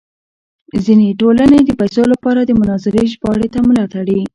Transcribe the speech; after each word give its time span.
ځینې 0.85 1.17
ټولنې 1.21 1.59
د 1.63 1.69
پیسو 1.79 2.01
لپاره 2.13 2.39
د 2.43 2.51
مناظرې 2.59 3.03
ژباړې 3.13 3.47
ته 3.53 3.59
ملا 3.67 3.85
تړي. 3.95 4.21